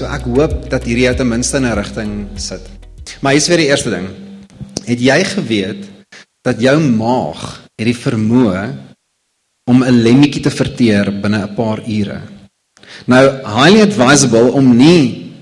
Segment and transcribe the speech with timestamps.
[0.00, 2.64] so ek hoop dat hierdie jou ten minste in 'n rigting sit.
[3.20, 4.08] Maar hier's weer die eerste ding.
[4.84, 5.82] Het jy geweet
[6.42, 8.62] dat jou maag het die vermoë
[9.68, 12.20] om 'n lemmetjie te verteer binne 'n paar ure?
[13.06, 15.32] Nou, highly advisable om nie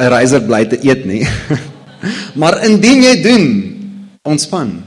[0.00, 1.26] 'n razorblade te eet nie.
[2.40, 3.46] maar indien jy doen,
[4.22, 4.82] ontspan.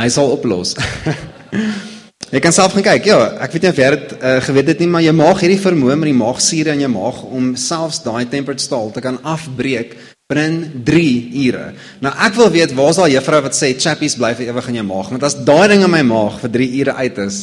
[0.00, 0.74] Hy sal oplos.
[2.32, 3.10] Jy kan self gaan kyk.
[3.10, 5.52] Ja, ek weet nie of jy dit uh, geweet het nie, maar jou maag het
[5.52, 9.18] die vermoë met die maagsure in jou maag om selfs daai temperate staal te kan
[9.20, 9.92] afbreek
[10.32, 11.10] binne 3
[11.42, 11.66] ure.
[12.00, 14.86] Nou ek wil weet waar's daai juffrou wat sê chappies bly vir ewig in jou
[14.88, 15.10] maag?
[15.12, 17.42] Want as daai ding in my maag vir 3 ure uit is,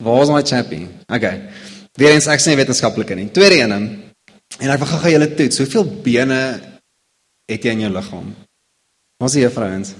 [0.00, 0.86] waar's daai chappie?
[1.12, 1.34] Okay.
[2.00, 3.28] Weerens ek sê wetenskaplike nie.
[3.36, 3.88] Tweede een.
[4.62, 5.60] En ek wil gou-gou julle toets.
[5.60, 6.40] Hoeveel bene
[7.52, 8.32] het jy in jou liggaam?
[9.22, 9.92] Ons hier vrouens.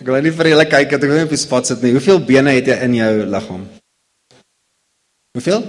[0.00, 1.92] Ek wil net vir julle kyk, ek wil net op die spot sit nie.
[1.92, 3.66] Hoeveel bene het jy in jou liggaam?
[5.36, 5.66] Hoeveel?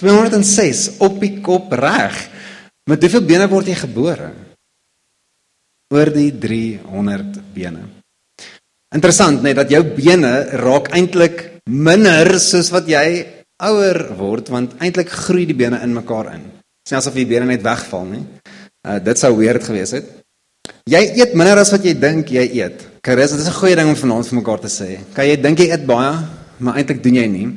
[0.00, 2.16] 206 op die kop reg.
[2.88, 4.30] Met hoeveel bene word jy gebore?
[5.92, 7.84] Oor die 300 bene.
[8.94, 13.04] Interessant net dat jou bene raak eintlik minder soos wat jy
[13.60, 16.48] ouer word want eintlik groei die bene in mekaar in.
[16.88, 18.24] Sien asof die bene net wegval, nie?
[18.80, 20.08] Uh, dit sou weird gewees het.
[20.90, 22.86] Jy eet minder as wat jy dink jy eet.
[23.00, 24.98] Karis, dit is 'n goeie ding om vanaand vir mekaar te sê.
[25.14, 26.12] Kan jy dink jy eet baie,
[26.58, 27.48] maar eintlik doen jy nie.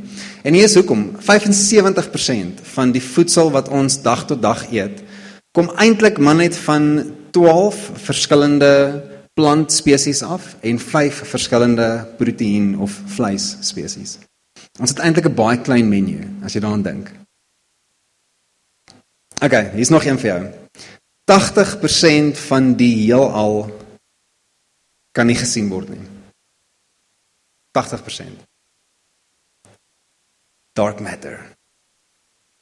[0.43, 1.15] En hier is hoekom.
[1.19, 5.03] 75% van die voedsel wat ons dag tot dag eet,
[5.51, 9.03] kom eintlik maar net van 12 verskillende
[9.33, 14.17] plantspesies af en 5 verskillende proteïen of vleisspesies.
[14.79, 17.11] Ons het eintlik 'n baie klein menu as jy daaraan dink.
[19.41, 20.62] OK, hier's nog een vir jou.
[21.31, 23.69] 80% van die heelal
[25.11, 26.03] kan nie gesien word nie.
[27.77, 28.43] 80%.
[30.73, 31.39] Dark matter.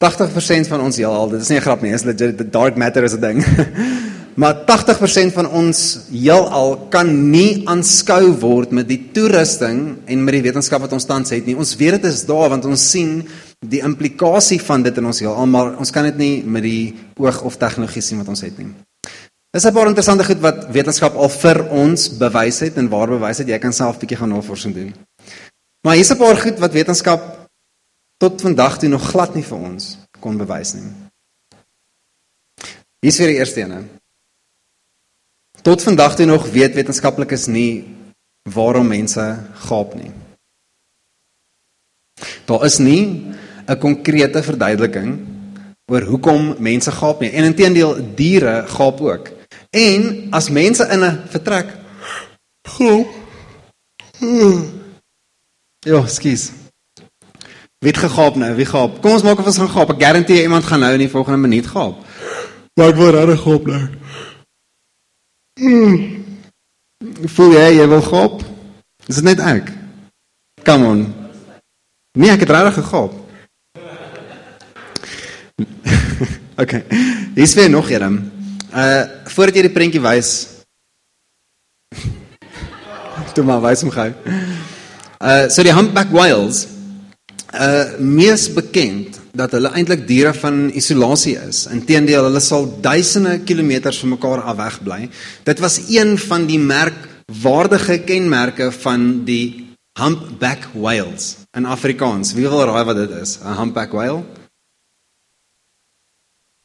[0.02, 3.14] 80% van ons heelal, dit is nie 'n grap nie, is legit, dark matter is
[3.14, 3.40] 'n ding.
[4.36, 5.80] maar 80% van ons
[6.12, 11.34] heelal kan nie aanskou word met die toerusting en met die wetenskap wat ons tans
[11.34, 11.58] het nie.
[11.58, 13.22] Ons weet dit is daar want ons sien
[13.60, 17.44] die implikasie van dit in ons heelal, maar ons kan dit nie met die oog
[17.44, 18.72] of tegnologie sien wat ons het nie.
[19.52, 23.38] Dis 'n paar interessante goed wat wetenskap al vir ons bewys het en waar bewys
[23.38, 24.94] het jy kan self bietjie gaan navorsing doen.
[25.84, 27.50] Maar hier's 'n paar goed wat wetenskap
[28.18, 30.88] tot vandag toe nog glad nie vir ons kon bewys nie.
[33.02, 34.01] Hier's vir die eerste een.
[35.62, 37.86] Tot vandag toe nog weet wetenskaplikes nie
[38.50, 39.24] waarom mense
[39.68, 40.12] gaap nie.
[42.46, 43.30] Daar is nie
[43.68, 45.20] 'n konkrete verduideliking
[45.92, 47.30] oor hoekom mense gaap nie.
[47.30, 49.30] En intedeel diere gaap ook.
[49.70, 51.68] En as mense in 'n vertrek
[52.68, 53.08] gaap.
[55.80, 56.52] Ja, skus.
[57.80, 58.56] Wie gegaap nou?
[58.56, 59.02] Wie gaap?
[59.02, 59.90] Kom ons maak of ons gaan gaap.
[59.90, 61.96] Ek garandeer iemand gaan nou in die volgende minuut gaap.
[62.76, 63.88] Maar ek wil regtig gaap nou.
[65.62, 68.40] Voel jy jy wil gaap?
[69.06, 69.68] Is dit net ek?
[70.66, 71.04] Come on.
[72.18, 73.14] Nee, ek het regtig gegaap.
[76.64, 76.82] okay.
[77.38, 78.18] Hier's weer nog een.
[78.74, 80.32] Uh voordat jy die prentjie wys.
[83.36, 84.10] Toe maar wys hom gou.
[85.22, 86.66] Uh so die humpback whales
[87.54, 91.66] uh mees bekend dat hulle eintlik diere van isolasie is.
[91.72, 95.10] Inteendeel, hulle sal duisende kilometers van mekaar af weg bly.
[95.48, 102.34] Dit was een van die merkwaardige kenmerke van die humpback whales in Afrikaans.
[102.34, 103.40] Wie wil raai wat dit is?
[103.44, 104.24] 'n Humpback whale?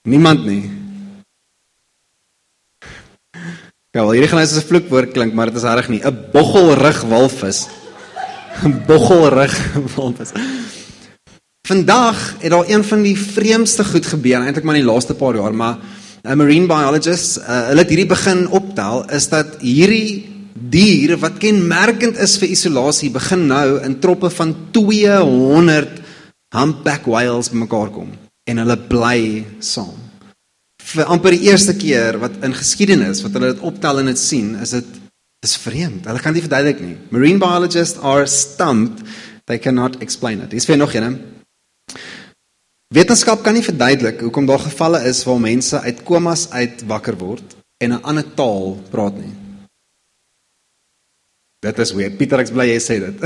[0.03, 0.71] Niemand nie.
[3.91, 6.03] Ja, wel hierdie gaan as 'n vloekwoord klink, maar dit is reg nie.
[6.05, 7.67] 'n Boggelrug walvis.
[8.63, 9.55] 'n Boggelrug
[9.97, 10.31] walvis.
[11.67, 15.35] Vandag het daar een van die vreemdste goed gebeur, eintlik maar in die laaste paar
[15.35, 15.79] jaar, maar
[16.23, 22.17] 'n marine biologist, uh, hulle het hierdie begin optel is dat hierdie dier wat kenmerkend
[22.17, 25.89] is vir isolasie begin nou in troppe van 200
[26.55, 28.11] humpback whales bymekaar kom
[28.45, 29.99] en hulle bly saam.
[30.83, 34.55] Vir amper die eerste keer wat in geskiedenis wat hulle dit optel en dit sien,
[34.63, 34.87] is dit
[35.43, 36.07] is vreemd.
[36.07, 36.97] Hulle kan dit verduidelik nie.
[37.11, 39.03] Marine biologists are stumped.
[39.45, 40.51] They cannot explain it.
[40.51, 41.36] Dis vir nog een.
[42.95, 47.57] Wetenskap kan nie verduidelik hoekom daar gevalle is waar mense uit komas uit wakker word
[47.83, 49.35] en 'n ander taal praat nie.
[51.61, 53.19] Dit is weer Pieter ek bly jy sê dit.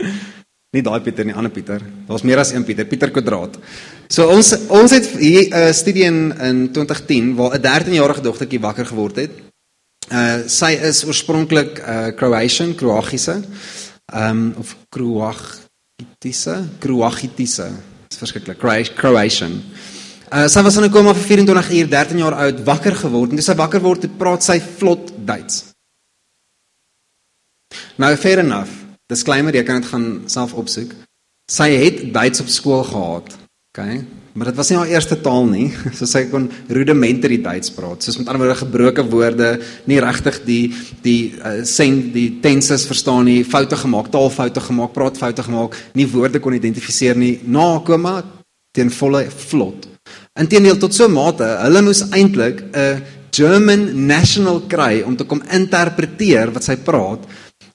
[0.74, 1.82] Nie daai Pieter nie, ander Pieter.
[2.08, 3.58] Daar's meer as een Pieter, Pieter Kwadraat.
[4.08, 8.60] So ons ons het hier 'n uh, studie in in 2010 waar 'n 13-jarige dogtertjie
[8.60, 9.30] wakker geword het.
[10.10, 13.42] Uh sy is oorspronklik uh Croatian, Kroagiese.
[14.14, 17.95] Um of Kroagitiese, Kroagitiese.
[18.16, 18.96] Dit is verskriklik.
[18.96, 19.60] Croatian.
[20.32, 23.36] Uh, sy was in 'n koma vir 24 uur, 13 jaar oud, wakker geword en
[23.36, 25.64] toe sy wakker word, toe praat sy vlot Duits.
[27.96, 28.70] Nou fair enough.
[29.06, 30.94] Disclaimer, jy kan dit gaan self opsoek.
[31.50, 33.36] Sy het Duits op skool gehad.
[33.70, 34.04] Okay?
[34.36, 35.66] Maar dit was nie haar eerste taal nie.
[35.96, 38.04] So sy kon rudimentary Duits praat.
[38.04, 39.50] Soos met ander woorde gebroke woorde,
[39.88, 40.62] nie regtig die
[41.04, 46.42] die uh, sen die tenses verstaan nie, foute gemaak, taalfoute gemaak, praatfoute gemaak, nie woorde
[46.44, 47.38] kon identifiseer nie.
[47.48, 48.18] Na koma
[48.76, 49.88] teen volle vlot.
[50.36, 53.02] Inteendeel tot so mate, hulle moes eintlik 'n
[53.36, 57.24] German national kry om te kom interpreteer wat sy praat,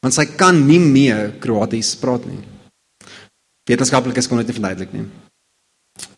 [0.02, 2.40] want sy kan nie meer Kroaties praat nie.
[3.70, 5.06] Wetenskaplikes kon dit nie verduidelik nie.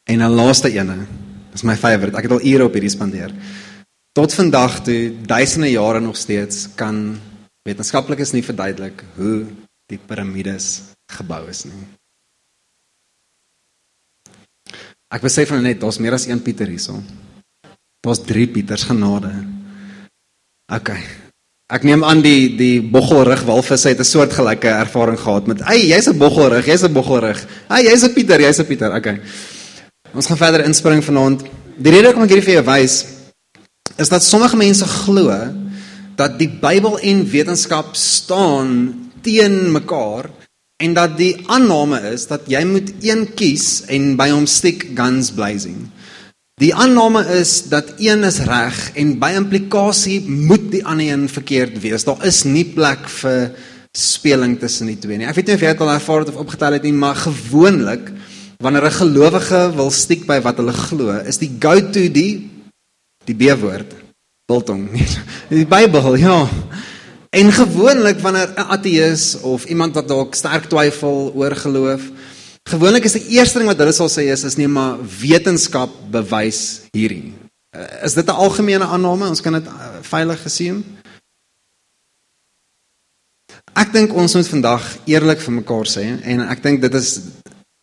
[0.03, 1.05] En 'n laaste ene,
[1.53, 2.17] is my favourite.
[2.17, 3.31] Ek het al ure op hierdie spandeer.
[4.11, 7.19] Tot vandag toe, duisende jare nog steeds kan
[7.63, 9.45] wetenskaplikes nie verduidelik hoe
[9.89, 11.87] die piramides gebou is nie.
[15.13, 16.97] Ek besef nou net daar's meer as een Pieter hierso.
[18.03, 19.31] Daar's 3 Pieters genade.
[20.73, 20.89] OK.
[21.73, 26.07] Ek neem aan die die boggelrug walvis het 'n soortgelyke ervaring gehad met, "Ey, jy's
[26.09, 27.45] 'n boggelrug, jy's 'n boggelrug.
[27.69, 29.07] Ey, jy's 'n Pieter, jy's 'n Pieter." OK.
[30.13, 31.41] Ons gaan verder inspring vanaand.
[31.81, 33.01] Die rede hoekom ek hierdie vir jou wys
[34.01, 35.33] is dat sommige mense glo
[36.17, 38.71] dat die Bybel en wetenskap staan
[39.25, 40.29] teen mekaar
[40.81, 45.31] en dat die aanname is dat jy moet een kies en by hom stick guns
[45.33, 45.87] blazing.
[46.61, 51.79] Die aanname is dat een is reg en by implikasie moet die ander een verkeerd
[51.81, 52.05] wees.
[52.05, 53.53] Daar is nie plek vir
[53.97, 55.29] speling tussen die twee nie.
[55.29, 58.13] Ek weet nie of jy dit al ervaar het of opgetel het nie, maar gewoonlik
[58.63, 62.49] wanneer 'n gelowige wil stiek by wat hulle glo, is die go-to die
[63.27, 63.93] die B-woord,
[64.47, 64.89] biltong.
[65.53, 66.49] Die Bybel, ja.
[67.31, 72.01] En gewoonlik wanneer 'n ateïs of iemand wat dalk sterk twyfel oor geloof,
[72.63, 76.81] gewoonlik is die eerste ding wat hulle sal sê is is nee maar wetenskap bewys
[76.91, 77.33] hierdie.
[77.75, 79.27] Uh, is dit 'n algemene aanname?
[79.27, 80.83] Ons kan dit uh, veilig gesien.
[83.73, 87.19] Ek dink ons moet vandag eerlik vir mekaar sê en ek dink dit is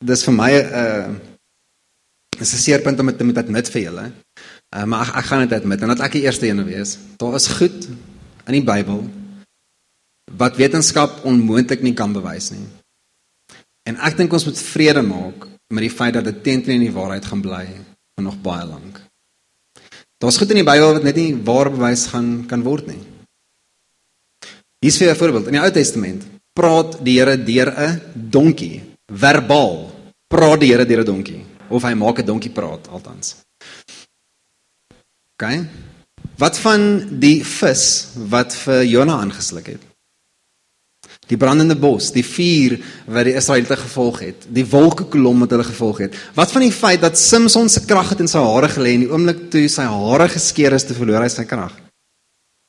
[0.04, 1.14] dis vir my 'n uh,
[2.40, 4.12] is 'n seerpunt om dit met admit vir julle.
[4.76, 6.98] Uh, maar ek, ek gaan dit admit en dat ek die eerste een wees.
[7.16, 7.88] Daar is goed
[8.46, 9.04] in die Bybel
[10.36, 12.66] wat wetenskap onmoontlik nie kan bewys nie.
[13.84, 16.94] En ek dink ons moet vrede maak met die feit dat dit teenteen in die
[16.94, 19.00] waarheid gaan bly vir nog baie lank.
[20.20, 23.00] Daar's goed in die Bybel wat net nie waar bewys gaan kan word nie.
[24.80, 25.46] Hier's vir 'n voorbeeld.
[25.46, 28.82] In die Ou Testament praat die Here deur 'n donkie,
[29.12, 29.89] verbaal.
[30.30, 33.36] Praat die Here deur 'n donkie of hy maak 'n donkie praat althans.
[35.34, 35.44] OK.
[36.38, 36.80] Wat van
[37.20, 39.90] die vis wat vir Jona aangesluk het?
[41.30, 42.76] die brandende bos, die vuur
[43.10, 46.16] wat die Israeliete gevolg het, die wolkekolom wat hulle gevolg het.
[46.34, 49.10] Wat van die feit dat Samson se krag het in sy hare gelê en die
[49.12, 51.76] oomblik toe sy hare geskeur is te verloor hy sy krag?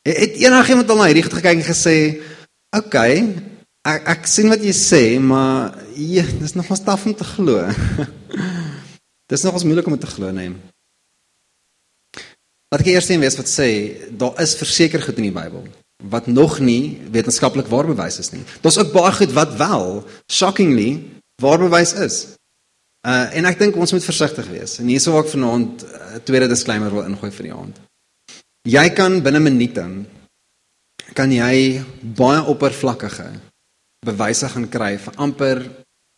[0.06, 1.96] Het enigiemand al na hierdie gekyk en gesê,
[2.76, 3.18] "Oké, okay,
[3.88, 7.66] ek ek sien wat jy sê, maar jy, dis nog ons taaf om te glo."
[9.32, 10.52] dis nog ons moeilik om te glo, nee.
[12.72, 13.70] Wat ek eers sien wees wat sê,
[14.12, 15.68] daar is verseker goed in die Bybel
[16.10, 18.44] wat nog nie wetenskaplik waar bewys is nie.
[18.62, 21.04] Daar's ook baie goed wat wel shockingly
[21.42, 22.16] waar bewys is.
[23.06, 24.80] Uh en ek dink ons moet versigtig wees.
[24.82, 27.78] En hierso ek vanaand 'n uh, tweede disclaimer wil ingooi vir die aand.
[28.66, 29.86] Jy kan binne minute
[31.14, 33.30] kan jy baie oppervlakkige
[34.06, 35.62] bewyse gaan kry vir amper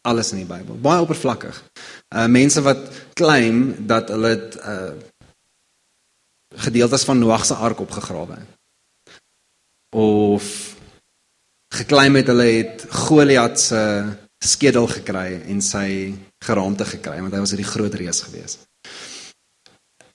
[0.07, 0.75] alles in die Bybel.
[0.79, 1.57] Baie oppervlakkig.
[2.15, 2.83] Uh mense wat
[3.19, 4.93] claim dat hulle dit uh
[6.63, 8.51] gedeeltes van Noag se ark opgegrawe het
[9.93, 10.75] of
[11.73, 13.79] geklaim het hulle het Goliat se
[14.43, 16.13] skedel gekry en sy
[16.45, 18.57] geraamte gekry want hy was 'n groot reus gewees.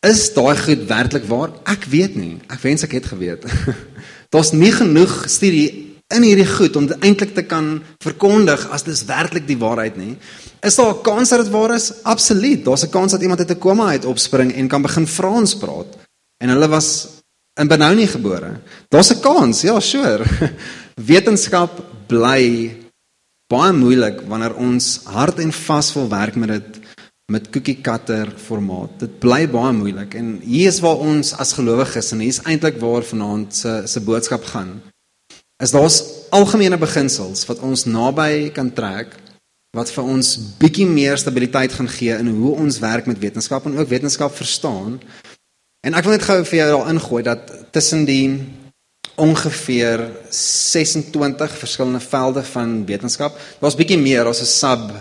[0.07, 1.51] Is daai goed werklik waar?
[1.65, 2.39] Ek weet nie.
[2.47, 3.43] Ek wens ek het geweet.
[4.33, 9.05] Daar's nie genoeg studie in hierdie goed om dit eintlik te kan verkondig as dis
[9.09, 10.17] werklik die waarheid nie.
[10.65, 11.93] Is daar 'n kans dat dit waar is?
[12.03, 12.65] Absoluut.
[12.65, 15.99] Daar's 'n kans dat iemand uit 'n koma uit opspring en kan begin Frans praat.
[16.43, 17.09] En hulle was
[17.61, 18.61] in Benoni gebore.
[18.89, 20.25] Daar's 'n kans, ja, sure.
[21.11, 22.77] Wetenskap bly
[23.49, 26.81] baie moeilik wanneer ons hard en vas wil werk met dit
[27.33, 28.99] met cookie cutter formaat.
[28.99, 32.81] Dit bly baie moeilik en hier is waar ons as gelowiges en hier is eintlik
[32.81, 34.81] waar vanaand se se boodskap gaan.
[35.63, 39.17] Is daar's algemene beginsels wat ons naby kan trek
[39.77, 43.79] wat vir ons bietjie meer stabiliteit gaan gee in hoe ons werk met wetenskap en
[43.79, 45.01] ook wetenskap verstaan
[45.87, 48.25] En ek wil net gou vir jou daar ingooi dat tussen die
[49.19, 50.03] ongeveer
[50.35, 54.93] 26 verskillende velde van wetenskap, daar's bietjie meer as 'n sub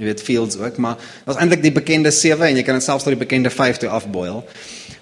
[0.00, 3.04] Jy weet fields ook, maar daar's eintlik die bekende 7 en jy kan dit selfs
[3.04, 4.44] tot die bekende 5 toe afboil.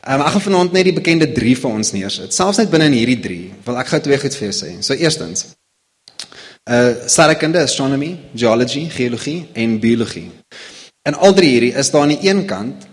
[0.00, 2.32] Um, ek gaan vanaand net die bekende 3 vir ons neersit.
[2.32, 4.70] Selfs net binne in hierdie 3 wil ek gou twee goed vir jou sê.
[4.84, 5.50] So eerstens,
[6.70, 10.30] uh sterrekunde, astronomy, geology, geologie en biologie.
[11.04, 12.86] En al drie hierdie is daar aan die een kant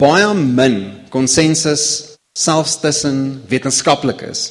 [0.00, 0.80] baie min
[1.14, 4.48] konsensus selfs tussen wetenskaplikes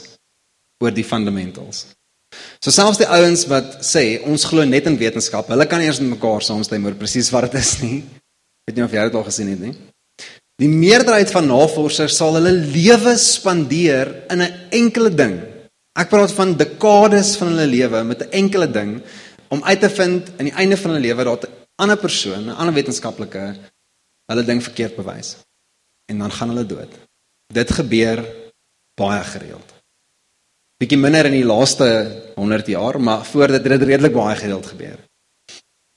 [0.83, 1.85] oor die fundamentals.
[2.63, 6.15] So selfs die ouens wat sê ons glo net in wetenskap, hulle kan eers met
[6.15, 7.99] mekaar saamstem oor presies wat dit is nie.
[8.65, 9.75] Weet nie of jy dit al gesien het nie.
[10.61, 15.35] Die meerderheid van navorsers sal hulle lewe spandeer in 'n enkele ding.
[15.99, 19.01] Ek praat van dekades van hulle lewe met 'n enkele ding
[19.49, 22.55] om uit te vind aan die einde van hulle lewe dat 'n ander persoon, 'n
[22.55, 23.55] ander wetenskaplike
[24.31, 25.35] hulle ding verkeerd bewys.
[26.05, 26.91] En dan gaan hulle dood.
[27.53, 28.25] Dit gebeur
[28.95, 29.73] baie gereeld.
[30.79, 31.87] Bietjie minder in die laaste
[32.35, 34.99] 100 jaar, maar voor dit het dit redelik baie gereeld gebeur.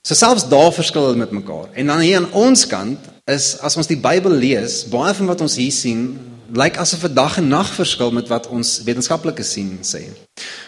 [0.07, 1.69] So selfs daar verskil hulle met mekaar.
[1.73, 5.41] En dan hier aan ons kant is as ons die Bybel lees, baie van wat
[5.45, 6.17] ons hier sien,
[6.55, 10.09] lyk asof 'n dag en nag verskil met wat ons wetenskaplikes sien sê.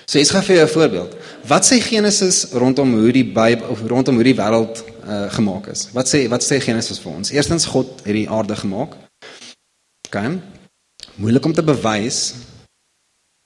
[0.06, 1.16] So ek gaan vir jou 'n voorbeeld.
[1.48, 5.88] Wat sê Genesis rondom hoe die Bybel of rondom hoe die wêreld uh, gemaak is?
[5.94, 7.32] Wat sê wat sê Genesis vir ons?
[7.32, 8.96] Eerstens God het die aarde gemaak.
[10.08, 10.18] OK
[11.16, 12.34] moeilik om te bewys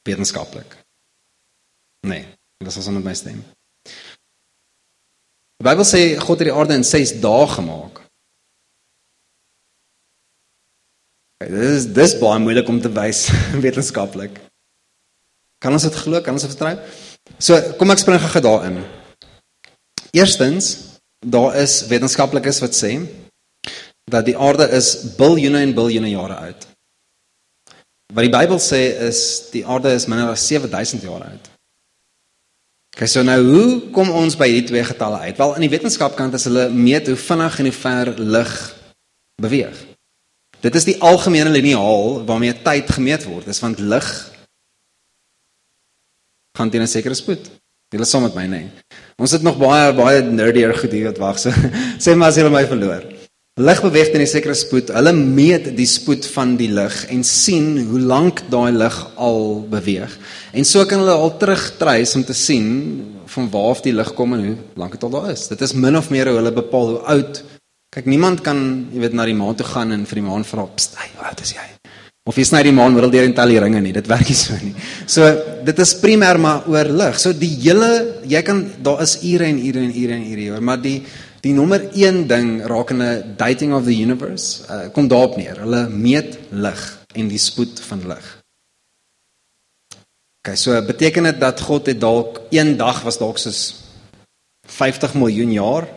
[0.06, 0.77] wetenskaplik.
[2.08, 2.25] Nee,
[2.58, 3.42] dit is ons met my stem.
[5.60, 8.02] Die Bybel sê God het die aarde in 6 dae gemaak.
[11.36, 13.26] Okay, dit is dis baie moeilik om te wys
[13.66, 14.42] wetenskaplik.
[15.64, 16.22] Kan ons dit glo?
[16.22, 16.76] Kan ons dit vertrou?
[17.40, 18.84] So, kom ek spring gou daarin.
[20.16, 20.76] Eerstens,
[21.26, 22.98] daar is wetenskaplikes wat sê
[24.12, 26.68] dat die aarde is biljoene en biljoene jare oud.
[28.14, 29.20] Wat die Bybel sê is
[29.56, 31.55] die aarde is minder as 7000 jaar oud.
[32.96, 35.36] Okay, so nou hoe kom ons by hierdie twee getalle uit?
[35.36, 38.54] Wel in die wetenskapkant is hulle meet hoe vinnig en hoe ver lig
[39.44, 39.82] beweeg.
[40.64, 43.50] Dit is die algemene liniaal waarmee tyd gemeet word.
[43.52, 44.08] Dis want lig
[46.56, 47.52] gaan teen 'n sekere spoed.
[47.92, 48.64] Lê saam met my, nê.
[48.64, 48.72] Nee.
[49.20, 51.40] Ons het nog baie baie nerdier goed hier wat wag.
[51.40, 51.52] So
[52.04, 53.04] sê maar as jy my verloor.
[53.56, 54.90] Lig beweeg teen 'n sekere spoed.
[54.92, 60.12] Hulle meet die spoed van die lig en sien hoe lank daai lig al beweeg.
[60.52, 64.34] En so kan hulle al terugtreis om te sien van waar af die lig kom
[64.34, 65.48] en hoe lank dit al daar is.
[65.48, 67.44] Dit is min of meer hoe hulle bepaal hoe oud.
[67.96, 70.68] Kyk, niemand kan, jy weet, na die maan toe gaan en vir die maan vra,
[70.96, 71.76] "Hey, hoe oud is jy?"
[72.28, 73.94] Of jy sny die maan middel deur en tel die ringe nie.
[73.94, 74.74] Dit werk nie so nie.
[75.06, 75.22] So
[75.64, 77.20] dit is primêr maar oor lig.
[77.20, 80.82] So die hele jy kan daar is ure en ure en ure en ure maar
[80.82, 81.04] die
[81.46, 85.60] Die nommer 1 ding rakende dating of the universe uh, kom daarop neer.
[85.62, 86.82] Hulle meet lig
[87.14, 88.25] en die spoed van lig.
[90.42, 93.62] Okay, so beteken dit dat God het dalk een dag was dalk soos
[94.66, 95.88] 50 miljoen jaar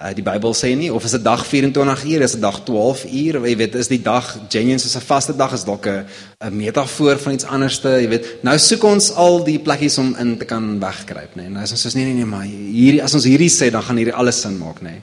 [0.00, 3.04] Uh, die Bybel sê nie of is 'n dag 24 uur, is 'n dag 12
[3.04, 6.06] uur, jy weet, is die dag genuine soos 'n vaste dag is dalk 'n
[6.40, 8.42] 'n metafoor van iets anderste, jy weet.
[8.42, 11.42] Nou soek ons al die plekkies om in te kan wegkruip, nê.
[11.42, 11.48] Nee.
[11.48, 13.96] Nou is ons soos nee nee nee, maar hierdie as ons hierdie sê, dan gaan
[13.96, 14.90] hierdie alles sin maak, nê.
[14.90, 15.02] Nee.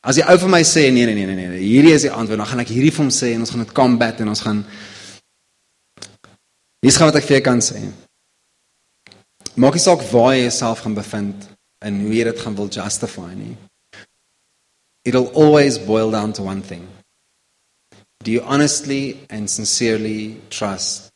[0.00, 2.38] As jy ou vir my sê nee nee nee nee nee, hierdie is die antwoord,
[2.38, 4.64] dan gaan ek hierdie vir hom sê en ons gaan dit combat en ons gaan
[6.82, 7.80] Dis wat ek vir jou kan sê.
[9.54, 11.48] Maak nie saak waar jy jouself gaan bevind
[11.84, 13.56] en hoe jy dit gaan wil justify nie
[15.04, 16.86] it'll always boil down to one thing.
[18.22, 21.10] Do you honestly and sincerely trust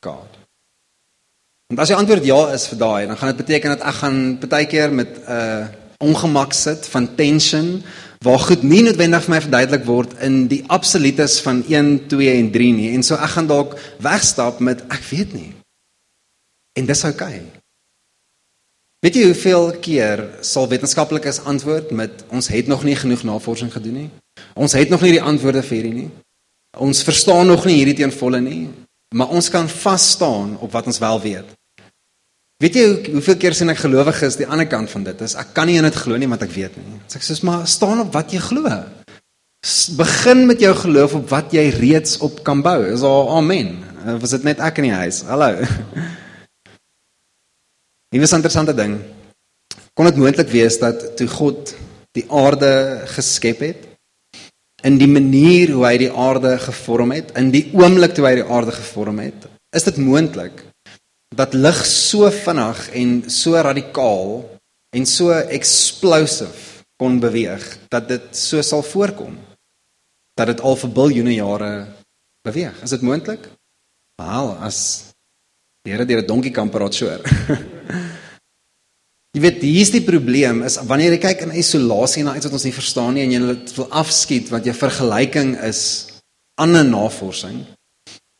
[0.00, 0.28] God?
[1.72, 4.18] En as die antwoord ja is vir daai, dan gaan dit beteken dat ek gaan
[4.40, 5.66] baie keer met 'n uh,
[6.02, 7.82] ongemak sit van tension
[8.24, 12.50] waar goed nie noodwendig vir my verduidelik word in die absolutes van 1, 2 en
[12.50, 12.90] 3 nie.
[12.94, 15.52] En so ek gaan dalk wegstap met ek weet nie.
[16.78, 17.36] En dis oukei.
[17.40, 17.61] Okay.
[19.02, 23.96] Weet jy hoeveel keer sal wetenskaplikes antwoord met ons het nog nie genoeg navorsing gedoen
[24.04, 24.10] nie.
[24.54, 26.10] Ons het nog nie die antwoorde vir hierdie nie.
[26.78, 28.68] Ons verstaan nog nie hierdie teen volle nie,
[29.18, 31.50] maar ons kan vas staan op wat ons wel weet.
[32.62, 35.50] Weet jy hoe, hoeveel keer sien ek gelowiges die ander kant van dit is ek
[35.58, 37.02] kan nie in dit glo nie want ek weet nie.
[37.10, 38.70] Sê ek sê maar staan op wat jy glo.
[39.98, 42.78] Begin met jou geloof op wat jy reeds op kan bou.
[42.86, 43.80] Is al amen.
[44.22, 45.24] Was dit net ek in die huis?
[45.26, 45.56] Hallo.
[48.12, 49.00] Hier is 'n interessante ding.
[49.94, 51.74] Kon dit moontlik wees dat toe God
[52.12, 53.88] die aarde geskep het
[54.84, 58.44] in die manier hoe hy die aarde gevorm het, in die oomblik toe hy die
[58.44, 60.64] aarde gevorm het, is dit moontlik
[61.34, 64.44] dat lig so vinnig en so radikaal
[64.92, 69.38] en so explosive kon beweeg dat dit so sal voorkom
[70.36, 71.72] dat dit al vir biljoene jare
[72.44, 72.76] beweeg.
[72.82, 73.48] Is dit moontlik?
[74.20, 75.11] Wel, as
[75.82, 77.10] die Here deur 'n donkie kan praat so.
[79.34, 82.66] Jy weet, hier's die probleem is wanneer jy kyk in isolasie na iets wat ons
[82.68, 85.80] nie verstaan nie en jy dit wil afskiet wat jou vergelyking is
[86.60, 87.62] ander navorsing,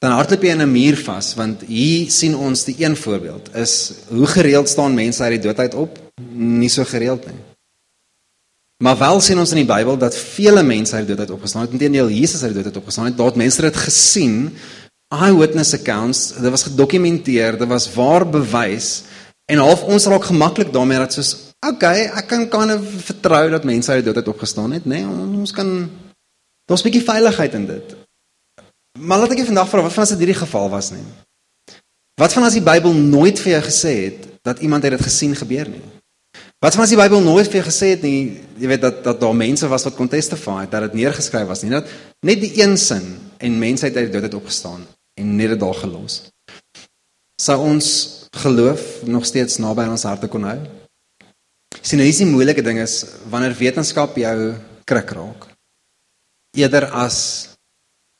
[0.05, 4.05] dan hardloop jy in 'n muur vas want hier sien ons die een voorbeeld is
[4.11, 5.99] hoe gereeld staan mense uit die doodheid op?
[6.37, 7.41] Nie so gereeld nie.
[8.83, 11.71] Maar wel sien ons in die Bybel dat vele mense uit die doodheid opgestaan het.
[11.71, 13.17] Inteendeel Jesus uit die doodheid opgestaan het.
[13.17, 14.57] Daar het mense dit gesien.
[15.13, 19.03] Eyewitness accounts, dit was gedokumenteer, dit was waar bewys
[19.53, 21.33] En half ons raak gemaklik daarmee dat soos
[21.67, 25.03] okay, ek kan kan vertrou dat mense uit dit opgestaan het, nê?
[25.03, 25.91] Nee, ons kan
[26.67, 27.97] daar's 'n bietjie veiligheid in dit.
[28.99, 31.05] Maar laat ek jou vandag vra, wat van as dit hierdie geval was nie?
[32.21, 35.69] Wat van as die Bybel nooit vir jou gesê het dat iemand dit gesien gebeur
[35.69, 35.83] nie?
[36.61, 39.21] Wat van as die Bybel nooit vir jou gesê het nie, jy weet dat dat
[39.21, 41.87] daar mense was wat kon testify dat dit neergeskryf was nie, dat
[42.21, 44.87] net die een sin en mense uit die dood het opgestaan
[45.21, 46.21] en net dit daar gelos.
[47.41, 47.89] Sou ons
[48.43, 50.59] geloof nog steeds naby aan ons harte kon hou.
[51.83, 53.01] Sien, nou is die moeilike ding is
[53.33, 54.37] wanneer wetenskap jou
[54.89, 55.49] krik raak.
[56.57, 57.19] Eerder as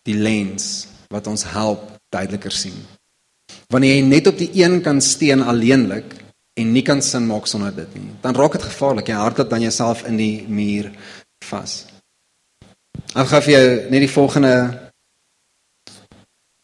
[0.09, 2.77] die lens wat ons help duideliker sien.
[3.73, 6.17] Wanneer jy net op die een kan steen alleenlik
[6.59, 9.09] en nie kan sin maak sonder dit nie, dan raak dit gevaarlik.
[9.09, 10.91] Jy hardloop dan jouself in die muur
[11.49, 11.85] vas.
[13.13, 14.55] Ek gaan vir jou net die volgende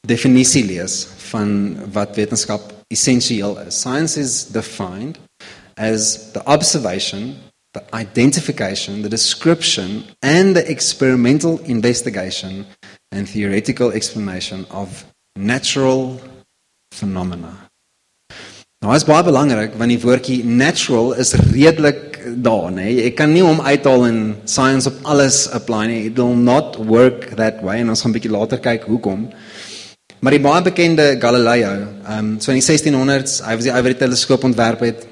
[0.06, 3.80] definisie lees van wat wetenskap essensieel is.
[3.80, 5.18] Science is defined
[5.76, 7.36] as the observation,
[7.72, 12.66] the identification, the description and the experimental investigation
[13.12, 15.04] and theoretical explanation of
[15.36, 16.20] natural
[16.92, 17.68] phenomena.
[18.78, 22.92] Nou is baie belangrik want die woordjie natural is redelik daar, nê?
[23.00, 26.02] Jy kan nie hom uithaal in science op alles apply nie.
[26.06, 29.28] It will not work that way en ons gaan 'n bietjie later kyk hoekom.
[30.20, 33.82] Maar die baie bekende Galileo, ehm um, so in die 1600s, hy was die ou
[33.82, 35.04] wat die teleskoop ontwerp het.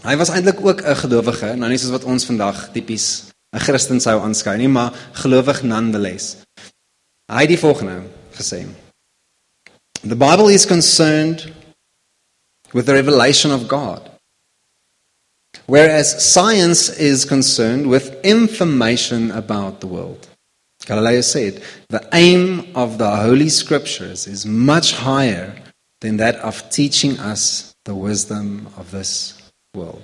[0.00, 4.00] Hy was eintlik ook 'n gelowige, nou nie soos wat ons vandag tipies 'n Christen
[4.00, 6.36] sou aanskou nie, maar gelowig nonetheless.
[7.32, 8.66] Hy het die volgende gesê:
[10.08, 11.48] The Bible is concerned
[12.72, 14.08] with the revelation of God.
[15.66, 20.29] Whereas science is concerned with information about the world.
[20.90, 25.54] Galileo said, The aim of the Holy Scriptures is much higher
[26.00, 29.38] than that of teaching us the wisdom of this
[29.72, 30.02] world.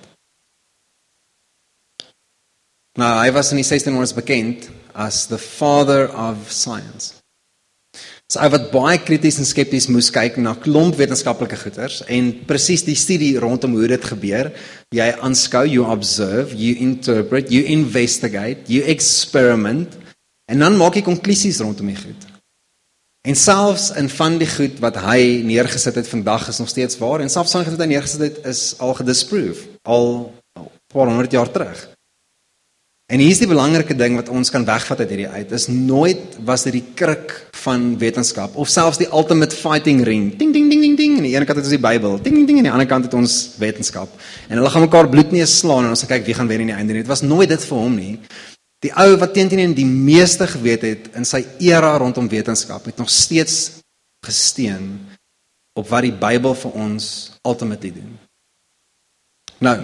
[2.97, 7.19] Nou, hy was in die 1600s bekend as the father of science.
[8.31, 12.87] So hy wat baie krities en skepties moes kyk na klomp wetenskaplike goeters en presies
[12.87, 14.55] die studie rondom hoe dit gebeur.
[14.95, 20.06] Jy aanskou, you observe, you interpret, you investigate, you experiment
[20.47, 22.27] En dan maak hy konklusies rondom die goed.
[23.27, 27.21] En selfs in van die goed wat hy neergesit het vandag is nog steeds waar
[27.21, 30.31] en selfs goed wat hy neergesit het is al gedisprove al
[30.95, 31.89] paar honderd jaar terug.
[33.07, 36.39] En hier is die belangrike ding wat ons kan wegvat uit hierdie uit is nooit
[36.47, 40.33] was dit die kruk van wetenskap of selfs die ultimate fighting ring.
[40.39, 42.19] Ding ding ding ding ding en aan die ene kant het ons die Bybel.
[42.23, 44.11] Ding ding ding en aan die ander kant het ons wetenskap.
[44.49, 46.99] En hulle gaan mekaar bloedneus slaan en ons kyk wie gaan wen in die einde.
[46.99, 48.17] Dit was nooit dit vir hom nie.
[48.85, 53.11] Die ou wat teenteen die meeste geweet het in sy era rondom wetenskap het nog
[53.11, 53.81] steeds
[54.27, 55.07] gesteen
[55.77, 57.07] op wat die Bybel vir ons
[57.47, 58.13] ultimately doen.
[59.65, 59.77] Nou,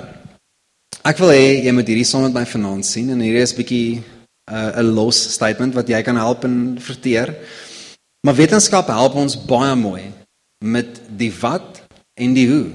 [1.08, 4.02] ek wil hê jy moet hierdie som met my vanaand sien en hierdie is bietjie
[4.50, 7.32] 'n uh, los statement wat jy kan help en verteer.
[8.26, 10.12] Maar wetenskap help ons baie mooi
[10.64, 11.82] met die wat
[12.14, 12.66] en die hoe.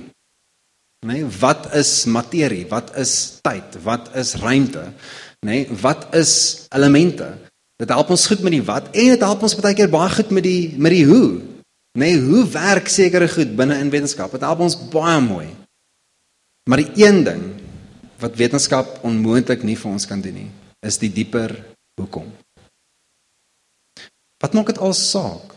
[1.06, 2.66] Nee, wat is materie?
[2.68, 3.78] Wat is tyd?
[3.84, 4.94] Wat is ruimte?
[5.48, 5.64] Nê?
[5.64, 7.30] Nee, wat is elemente?
[7.78, 10.34] Dit help ons goed met die wat en dit help ons baie keer baie goed
[10.34, 11.40] met die met die hoe.
[11.98, 14.34] Nê, nee, hoe werk sekere goed binne in wetenskap?
[14.34, 15.48] Dit help ons baie mooi.
[16.70, 17.44] Maar die een ding
[18.22, 20.50] wat wetenskap onmoontlik nie vir ons kan doen nie,
[20.86, 21.54] is die dieper
[22.02, 22.28] hoekom.
[24.42, 25.57] Wat maak dit al saak?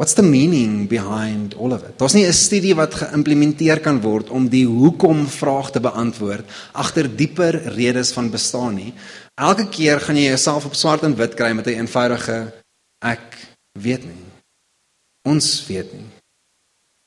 [0.00, 1.98] What's the meaning behind all of it?
[1.98, 7.16] Daar's nie 'n studie wat geïmplementeer kan word om die hoekom vraag te beantwoord agter
[7.16, 8.94] dieper redes van bestaan nie.
[9.34, 12.52] Elke keer gaan jy jouself op swart en wit kry met 'n eenvoudige
[13.04, 13.36] ek
[13.78, 14.24] weet nie.
[15.28, 16.08] Ons weet nie.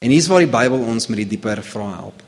[0.05, 2.23] En hier's waar die Bybel ons met die dieper vrae help.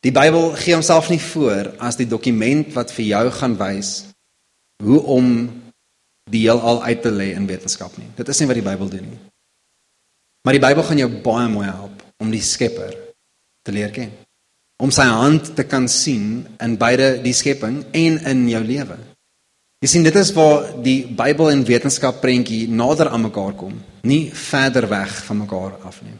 [0.00, 4.04] Die Bybel gee homself nie voor as die dokument wat vir jou gaan wys
[4.84, 5.50] hoe om
[6.30, 8.08] die heelal uit te lê in wetenskap nie.
[8.16, 9.20] Dit is nie wat die Bybel doen nie.
[10.46, 12.94] Maar die Bybel gaan jou baie mooi help om die Skepper
[13.66, 14.12] te leer ken.
[14.80, 18.96] Om sy hand te kan sien in beide die skepping en in jou lewe.
[19.80, 24.28] Jy sien dit is waar die Bybel en wetenskap prentjie nader aan mekaar kom, nie
[24.36, 26.16] verder weg van mekaar af nie.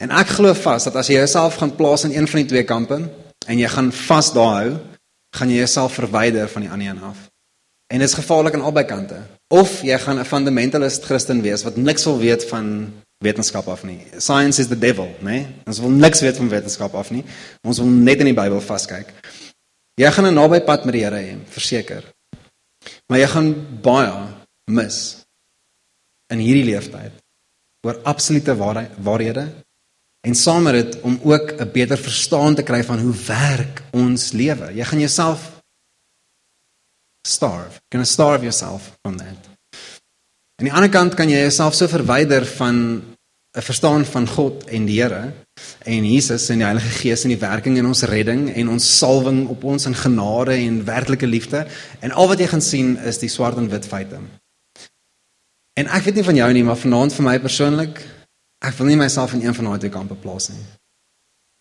[0.00, 2.66] En ek glo vas dat as jy jouself gaan plaas in een van die twee
[2.68, 2.98] kampe
[3.46, 4.74] en jy gaan vas daar hou,
[5.36, 7.22] gaan jy jouself verwyder van die ander een af.
[7.86, 9.18] En dit is gevaarlik aan albei kante.
[9.48, 14.00] Of jy gaan 'n fundamentalist Christen wees wat niks wil weet van wetenskap af nie.
[14.18, 15.30] Science is the devil, né?
[15.30, 15.46] Nee?
[15.64, 17.24] Ons wil niks weet van wetenskap af nie.
[17.62, 19.12] Ons wil net in die Bybel vaskyk.
[19.94, 22.04] Jy gaan 'n naby pad met die Here hê, verseker.
[23.08, 24.12] Maar jy gaan baie
[24.70, 25.26] mis
[26.32, 27.12] in hierdie leeftyd
[27.86, 28.56] oor absolute
[28.98, 29.46] waarhede
[30.26, 34.32] en saam met dit om ook 'n beter verstaan te kry van hoe werk ons
[34.32, 34.74] lewe.
[34.74, 35.55] Jy gaan jouself
[37.26, 37.72] starve.
[37.72, 39.50] You're going to starve yourself from that.
[40.56, 42.76] Aan die ander kant kan jy jouself so verwyder van
[43.56, 45.32] 'n verstaan van God en die Here
[45.84, 49.48] en Jesus en die Heilige Gees en die werking in ons redding en ons salwing
[49.48, 51.66] op ons in genade en werklike liefde
[52.00, 54.20] en al wat jy gaan sien is die swart en wit feite.
[55.76, 58.04] En ek weet nie van jou nie, maar vanaand vir my persoonlik
[58.64, 60.62] Ek wil nie myself in een van daai twee kampe plaas nie.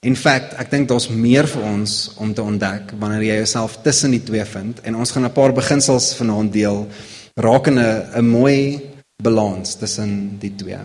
[0.06, 4.14] In feite, ek dink daar's meer vir ons om te ontdek wanneer jy jouself tussen
[4.14, 6.86] die twee vind en ons gaan 'n paar beginsels vanaand deel
[7.34, 8.82] rakende 'n mooi
[9.24, 10.78] balans tussen die twee.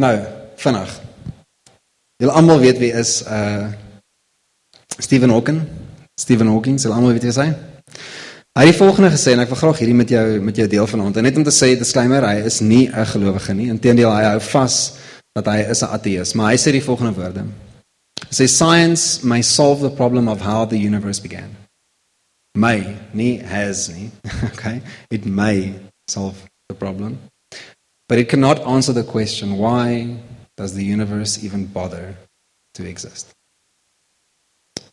[0.00, 0.16] Nou,
[0.56, 1.00] vinnig.
[2.22, 3.72] Julle almal weet wie is uh
[4.98, 5.62] Stephen Hawking?
[6.20, 7.56] Stephen Hawking, julle almal weet wie hy is?
[8.58, 10.86] Hy het die volgende gesê en ek wil graag hierdie met jou met jou deel
[10.86, 11.16] vanaand.
[11.16, 13.68] En net om te sê disclaimer, hy is nie 'n gelowige nie.
[13.68, 14.92] Inteendeel, hy hou vas
[15.32, 17.44] dat hy is 'n ateïs, maar hy sê die volgende woorde.
[18.30, 21.50] Hy sê science may solve the problem of how the universe began.
[22.54, 24.10] May, nie has nie.
[24.54, 24.82] Okay?
[25.10, 25.74] It may
[26.06, 26.38] solve
[26.68, 27.18] the problem.
[28.08, 30.14] But it cannot answer the question why
[30.56, 32.14] does the universe even bother
[32.74, 33.34] to exist?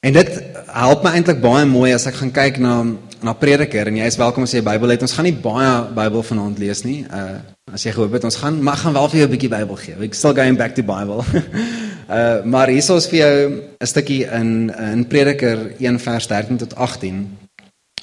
[0.02, 0.30] En dit
[0.70, 2.86] help my eintlik baie mooi as ek gaan kyk na
[3.26, 5.02] na Prediker en jy is welkom as jy die Bybel het.
[5.06, 7.04] Ons gaan nie baie Bybel vanaand lees nie.
[7.06, 7.38] Uh
[7.74, 9.96] as jy gehoop het ons gaan maar gaan wel vir jou 'n bietjie Bybel gee.
[9.98, 11.26] We still going back to Bible.
[12.08, 16.76] uh maar hier is vir jou 'n stukkie in in Prediker 1 vers 13 tot
[16.76, 17.38] 18.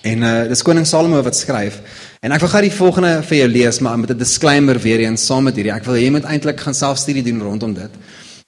[0.02, 1.80] En uh dis koning Salomo wat skryf.
[2.20, 5.26] En ek wil gou die volgende vir jou lees maar met 'n disclaimer weer eens
[5.26, 5.72] saam met hierdie.
[5.72, 7.90] Ek wil jy moet eintlik gaan selfstudie doen rondom dit.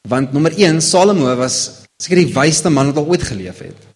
[0.08, 3.95] Want nommer 1 Salomo was seker die wysste man wat al ooit geleef het.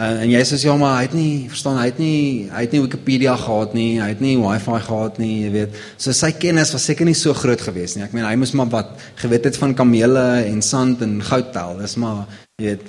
[0.00, 2.72] Uh, en jy sê ja maar hy het nie verstaan hy het nie hy het
[2.72, 5.76] nie Wikipedia gehad nie, hy het nie wifi gehad nie, jy weet.
[6.00, 8.06] So sy kennis was seker nie so groot geweest nie.
[8.06, 11.76] Ek meen hy moes maar wat geweet het van kamele en sand en goud tel.
[11.82, 12.24] Dis maar
[12.56, 12.88] jy weet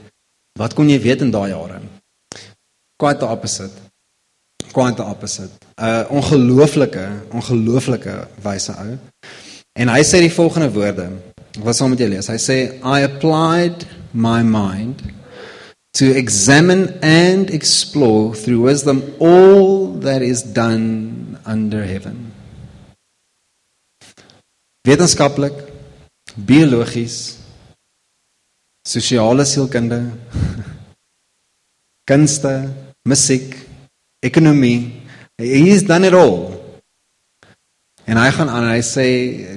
[0.61, 1.83] wat kon jy weet in daai jare?
[2.95, 3.75] Quite the opposite.
[4.71, 5.51] Quite the opposite.
[5.75, 8.99] 'n uh, Ongelooflike, ongelooflike wyse ou.
[9.75, 11.11] En hy sê die volgende woorde.
[11.59, 12.31] Wat sal met jy lees?
[12.31, 13.83] Hy sê I applied
[14.15, 15.03] my mind
[15.93, 22.31] to examine and explore through wisdom all that is done under heaven.
[24.87, 25.53] Wetenskaplik,
[26.35, 27.37] biologies,
[28.85, 30.11] sosiale sielkunde,
[32.09, 32.73] kunste,
[33.05, 33.55] musiek,
[34.23, 35.01] ekonomie,
[35.37, 36.60] he's done it all.
[38.11, 39.05] En hy gaan aan en hy sê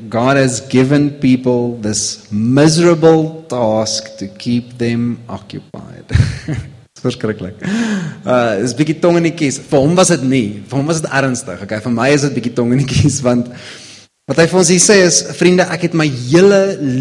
[0.06, 6.06] God has given people this miserable task to keep them occupied.
[7.04, 7.58] Verskriklik.
[8.22, 9.58] Uh is bietjie tong in die kies.
[9.58, 10.46] Vir hom was dit nie.
[10.70, 11.64] Vir hom was dit ernstig.
[11.66, 13.50] Okay, vir my is dit bietjie tong in die kies want
[14.30, 16.60] wat hy vir ons hier sê is vriende, ek het my hele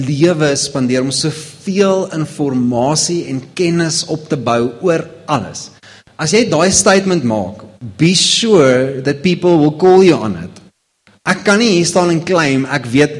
[0.09, 5.69] lewe spandeer om soveel inligting en kennis op te bou oor alles.
[6.17, 7.61] As jy daai statement maak,
[8.01, 10.52] be sure that people will call you on it.
[11.23, 13.13] Ek kan nie hier staan en claim ek weet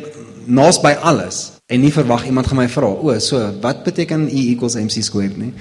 [0.52, 4.50] naas by alles en nie verwag iemand gaan my vra, o, so wat beteken E
[4.52, 5.54] equals mc squared nie?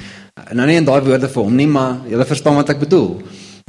[0.50, 3.20] Nou nie in daai woorde vir hom nie, maar jy verstaan wat ek bedoel.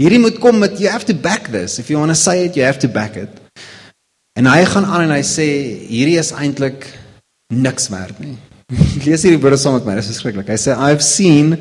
[0.02, 1.78] Hierdie moet kom met you have to back this.
[1.78, 3.30] If you want to say it, you have to back it.
[4.34, 5.46] En hy gaan aan en hy sê
[5.92, 6.88] hierdie is eintlik
[7.54, 8.40] niks werd nie.
[9.06, 10.50] Lees hierdie woorde saam met my, dit is verskriklik.
[10.50, 11.60] Hy sê I've seen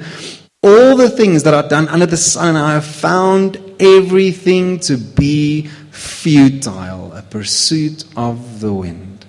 [0.64, 4.96] all the things that are done under the sun and I have found everything to
[4.96, 5.68] be
[6.02, 9.26] futile, a pursuit of the wind.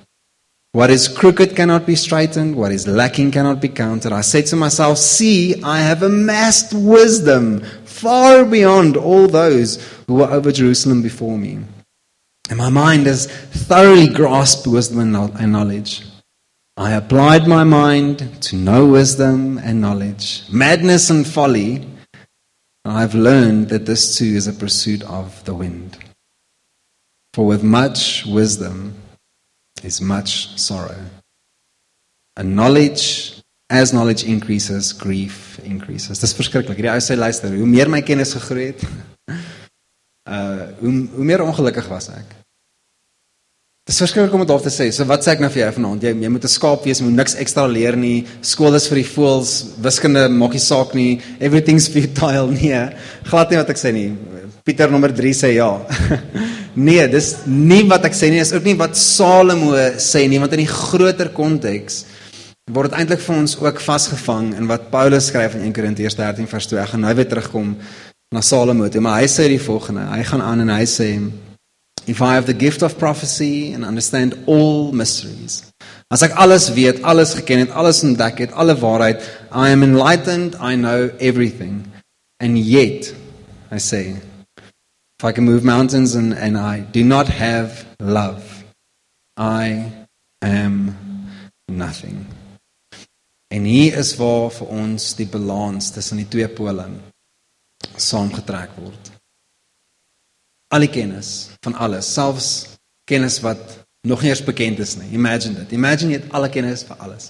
[0.73, 4.11] What is crooked cannot be straightened, what is lacking cannot be counted.
[4.11, 10.31] I said to myself, See, I have amassed wisdom far beyond all those who were
[10.31, 11.59] over Jerusalem before me.
[12.49, 16.03] And my mind has thoroughly grasped wisdom and knowledge.
[16.75, 21.87] I applied my mind to know wisdom and knowledge, madness and folly.
[22.83, 26.02] I've learned that this too is a pursuit of the wind.
[27.33, 28.93] For with much wisdom
[29.83, 31.01] is much sorrow.
[32.37, 36.19] And knowledge, as knowledge increases, grief increases.
[36.21, 36.77] Dis verskriklik.
[36.77, 38.85] Hierdie ou sê luister, hoe meer my kennis gegroei het,
[40.29, 42.37] uh hoe hoe meer ongelukkig was ek.
[43.89, 44.91] Dis verskriklik om dit daar te sê.
[44.93, 46.05] So wat sê ek nou vir jou vanaand?
[46.05, 48.27] Jy jy moet 'n skaap wees, moet niks ekstra leer nie.
[48.41, 51.19] Skool is vir die voëls, wiskunde maak nie saak nie.
[51.41, 52.77] Everything's futile nie.
[53.25, 54.11] Glad nie wat ek sê nie.
[54.63, 55.69] Pieter nommer 3 sê ja.
[56.87, 60.55] nee, dis nie wat ek sê nie, is ook nie wat Salomo sê nie, want
[60.55, 62.05] in die groter konteks
[62.71, 66.47] word dit eintlik vir ons ook vasgevang in wat Paulus skryf in 1 Korintiërs 13
[66.47, 66.79] vers 2.
[66.79, 67.73] Ek gaan nou weer terugkom
[68.31, 70.05] na Salomo toe, maar hy sê die volgende.
[70.07, 71.09] Hy gaan aan en hy sê
[72.07, 75.63] if I have the gift of prophecy and understand all mysteries.
[76.11, 80.55] As ek alles weet, alles geken het, alles ontdek het, alle waarheid, I am enlightened,
[80.55, 81.83] I know everything.
[82.39, 83.13] And yet,
[83.71, 84.15] I say,
[85.23, 88.65] I can move mountains and and I do not have love,
[89.37, 89.91] I
[90.41, 90.95] am
[91.67, 92.25] nothing.
[93.47, 96.87] En hier is waar vir ons die balans tussen die twee pole
[97.95, 99.11] saamgetrek word.
[100.73, 102.49] Al die kennis van alles, selfs
[103.05, 105.11] kennis wat nog nie eens bekend is nie.
[105.13, 105.77] Imagine dit.
[105.77, 107.29] Imagine jy het alle kennis van alles.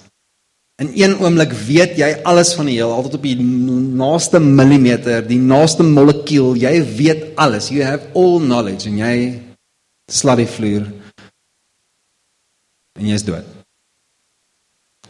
[0.82, 5.38] In een oomblik weet jy alles van die heel, altyd op die naaste millimeter, die
[5.38, 7.70] naaste molekuul, jy weet alles.
[7.70, 9.16] You have all knowledge en jy
[10.10, 10.88] slat die vloer
[12.98, 13.46] en jy is dood.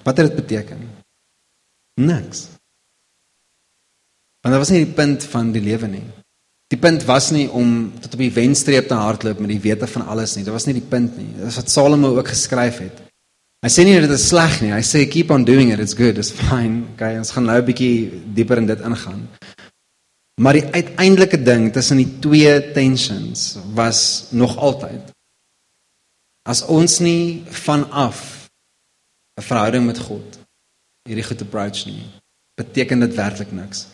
[0.04, 0.84] Wat het dit beteken?
[2.00, 2.48] Niks.
[4.44, 6.04] Want dit was nie die punt van die lewe nie.
[6.72, 10.04] Die punt was nie om tot op die wenstreep te hardloop met die wete van
[10.12, 10.44] alles nie.
[10.44, 11.30] Dit was nie die punt nie.
[11.38, 13.03] Dit is wat Salomo ook geskryf het.
[13.64, 14.74] Hy sê nie dit is sleg nie.
[14.76, 15.80] Hy sê keep on doing it.
[15.80, 16.18] It's good.
[16.20, 16.84] It's fine.
[16.94, 19.28] Okay, ons gaan nou 'n bietjie dieper in dit ingaan.
[20.36, 25.14] Maar die uiteindelike ding tussen die twee tensions was nog altyd
[26.44, 28.50] as ons nie vanaf
[29.40, 30.38] 'n verhouding met God
[31.08, 32.04] hierdie goed approach nie,
[32.56, 33.86] beteken dit werklik niks.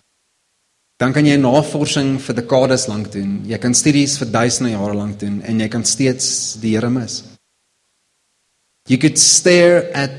[0.99, 3.43] Dan kan jy navorsing vir dekades lank doen.
[3.47, 7.23] Jy kan studies vir duisende jare lank doen en jy kan steeds die Here mis.
[8.91, 10.11] You could stare at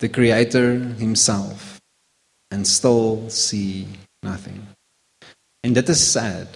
[0.00, 1.78] the creator himself
[2.50, 3.86] and still see
[4.26, 4.66] nothing.
[5.60, 6.46] En dit is sad.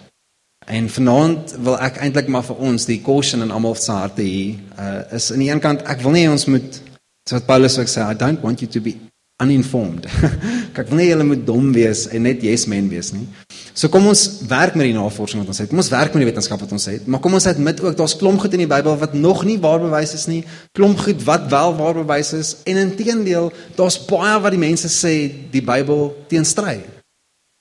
[0.66, 4.58] En vanaand wil ek eintlik maar vir ons die caution in almal se harte hier
[4.74, 6.80] uh, is aan die een kant ek wil nie ons moet
[7.28, 8.94] so wat Paulus ook sê I don't want you to be
[9.42, 10.06] uninformed.
[10.76, 13.26] Kyk, wil nie julle moet dom wees en net yes men wees nie.
[13.72, 15.70] So kom ons werk met die navorsing wat ons het.
[15.70, 17.06] Kom ons werk met die wetenskap wat ons het.
[17.08, 19.80] Maar kom ons admit ook daar's klomp goed in die Bybel wat nog nie waar
[19.80, 20.42] bewys is nie.
[20.76, 25.14] Klomp goed wat wel waar bewys is en inteendeel, daar's baie wat die mense sê
[25.52, 26.82] die Bybel teenstry.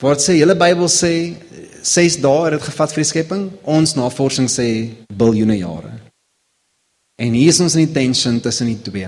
[0.03, 1.13] Wat sê julle Bybel sê
[1.81, 3.43] 6 dae het dit gevat vir die skepping?
[3.63, 4.67] Ons navorsing sê
[5.17, 5.93] biljoene jare.
[7.21, 9.07] En hier is ons in die tension tussen die twee.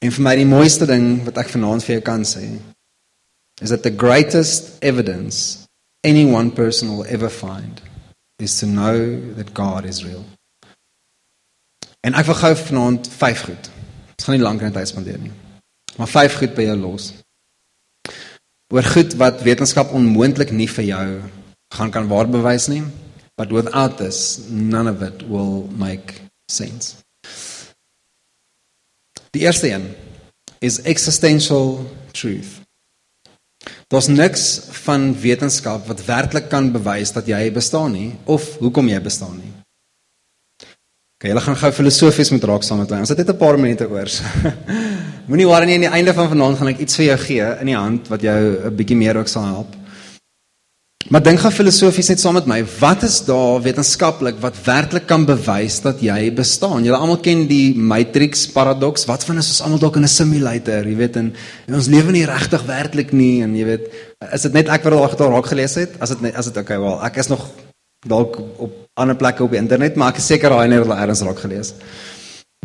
[0.00, 2.46] En vir my die mooiste ding wat ek vanaand vir jou kan sê
[3.60, 5.66] is that the greatest evidence
[6.04, 7.82] any one person will ever find
[8.40, 10.24] is to know that God is real.
[12.00, 13.68] En ek wil gou vanaand vyf goed.
[14.16, 15.34] Ons gaan nie lank in tyd spandeer nie.
[16.00, 17.10] Maar vyf goed by jou los.
[18.72, 21.06] Oor goed wat wetenskap onmoontlik nie vir jou
[21.76, 22.82] gaan kan waarbewys nie,
[23.36, 26.96] but without this none of it will make sense.
[29.30, 29.94] Die eerste een
[30.58, 32.58] is existential truth.
[33.86, 39.00] Daar's niks van wetenskap wat werklik kan bewys dat jy bestaan nie of hoekom jy
[39.02, 39.52] bestaan nie.
[41.20, 43.02] OK, julle gaan gou filosofies met raak saam met my.
[43.04, 44.08] Ons het net 'n paar minute oor.
[45.30, 47.66] Moenie worry nie aan die einde van vanaand gaan ek iets vir jou gee in
[47.66, 49.76] die hand wat jou 'n bietjie meer ook sal help.
[51.08, 55.24] Maar dink gou filosofies net saam met my, wat is daar wetenskaplik wat werklik kan
[55.26, 56.84] bewys dat jy bestaan?
[56.84, 59.06] Julle almal ken die matrix paradoks.
[59.08, 61.32] Wat van is ons almal dalk in 'n simulator, jy weet, en,
[61.66, 63.88] en ons lewe nie regtig werklik nie en jy weet,
[64.32, 65.96] is dit net ek wat daar raak gelees het?
[66.00, 67.48] As dit as dit okay, wel, ek is nog
[68.06, 71.38] dalk op ander plekke op die internet, maar ek is seker daai net eers raak
[71.38, 71.74] gelees.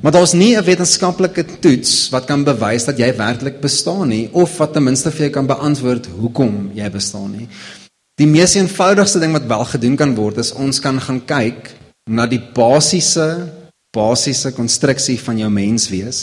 [0.03, 4.57] Maar daar's nie 'n wetenskaplike toets wat kan bewys dat jy werklik bestaan nie of
[4.57, 7.47] wat ten minste vir jou kan beantwoord hoekom jy bestaan nie.
[8.15, 11.73] Die mees eenvoudigste ding wat wel gedoen kan word is ons kan gaan kyk
[12.07, 13.25] na die basiese
[13.95, 16.21] basiese konstruksie van jou menswees.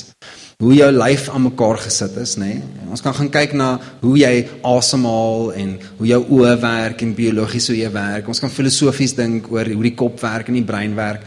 [0.63, 2.55] Hoe jou lyf aan mekaar gesit is, nê?
[2.55, 2.87] Nee?
[2.93, 4.33] Ons kan gaan kyk na hoe jy
[4.69, 8.29] asemhaal en hoe jou oë werk en biologies hoe jy werk.
[8.29, 11.27] Ons kan filosofies dink oor hoe die kop werk en die brein werk.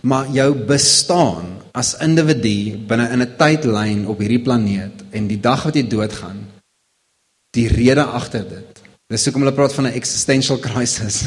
[0.00, 5.64] Maar jou bestaan as individu binne in 'n tydlyn op hierdie planeet en die dag
[5.64, 6.40] wat jy doodgaan,
[7.52, 8.65] die rede agter dit
[9.12, 11.24] Dis hoekom hulle praat van 'n existential crisis.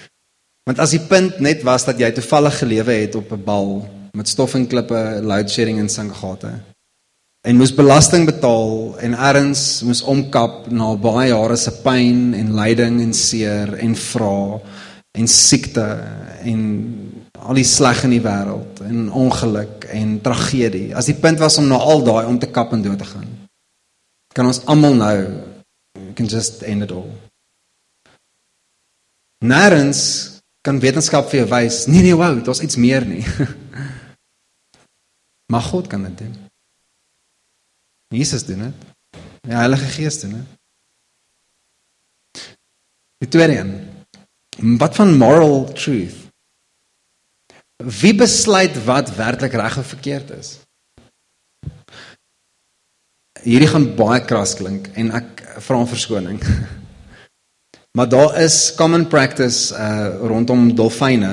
[0.66, 4.28] Want as die punt net was dat jy toevallig gelewe het op 'n bal met
[4.28, 6.50] stof en klippe, load shedding en singate
[7.40, 12.98] en moes belasting betaal en erns moes omkap na baie jare se pyn en lyding
[13.00, 14.58] en seer en vra
[15.16, 15.86] en siekte
[16.44, 16.66] en
[17.40, 20.90] al die sleg in die wêreld en ongeluk en tragedie.
[20.94, 23.30] As die punt was om na al daai om te kap en dood te gaan.
[24.36, 25.16] Kan ons almal nou
[26.14, 27.10] can just end it all.
[29.44, 33.24] Nêrens kan wetenskap vir jou wys, nee nee, wow, daar's iets meer nie.
[35.52, 36.34] maar God kan dit doen.
[38.12, 38.88] Jesus doen dit.
[39.46, 40.56] Die Heilige Gees doen dit.
[43.20, 44.76] Die tweede een.
[44.78, 46.16] Wat van moral truth?
[47.80, 50.59] Wie besluit wat werklik reg of verkeerd is?
[53.44, 56.40] Hierdie gaan baie kras klink en ek vra om verskoning.
[57.98, 61.30] Maar daar is common practice uh rondom dolfyne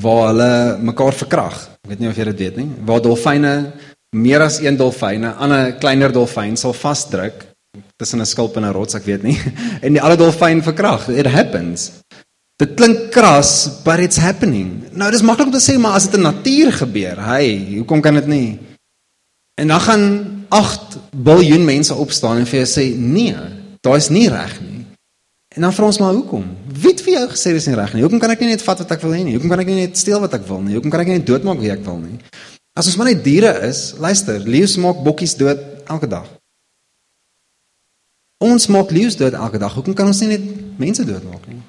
[0.00, 1.58] waar hulle mekaar verkrag.
[1.84, 2.70] Ek weet nie of jy dit weet nie.
[2.88, 3.52] Waar dolfyne
[4.16, 7.44] meer as een dolfyn, 'n ander kleiner dolfyn sal vasdruk
[7.96, 9.36] tussen 'n skulp en 'n rots, ek weet nie.
[9.84, 11.08] En die ander dolfyn verkrag.
[11.08, 11.92] It happens.
[12.56, 14.88] Dit klink kras, but it's happening.
[14.92, 18.14] Nou dis maklik om te sê, maar as dit in natuur gebeur, hey, hoekom kan
[18.14, 18.58] dit nie?
[19.60, 23.36] En dan gaan 8 biljoen mense opstaan en vir jou sê, nee,
[23.84, 24.84] daai is nie reg nie.
[25.56, 26.44] En dan vra ons maar hoekom?
[26.68, 28.02] Wie het vir jou gesê dis nie reg nie?
[28.04, 29.36] Hoekom kan ek nie net vat wat ek wil hê nie?
[29.38, 30.76] Hoekom kan ek nie net steel wat ek wil nie?
[30.76, 32.18] Hoekom kan ek nie net doodmaak wie ek wil nie?
[32.76, 36.28] As ons maar net diere is, luister, leeu's maak bokkies dood elke dag.
[38.44, 39.72] Ons maak leeu's dood elke dag.
[39.72, 40.44] Hoekom kan ons nie net
[40.76, 41.62] mense doodmaak nie?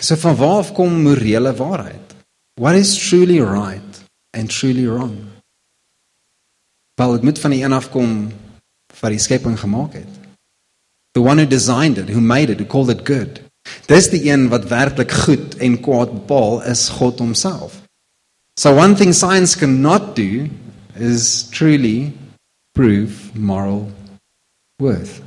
[0.00, 2.16] So van waar af kom morele waarheid?
[2.56, 5.35] What is truly right and truly wrong?
[6.96, 8.32] Wel, dit moet van die een af kom
[9.00, 10.12] wat die skepping gemaak het.
[11.12, 13.42] The one who designed it, who made it, who called it good.
[13.86, 17.82] Dis die een wat werklik goed en kwaad bepaal is God homself.
[18.60, 20.48] So one thing science cannot do
[20.94, 22.12] is truly
[22.72, 23.90] prove moral
[24.80, 25.20] worth.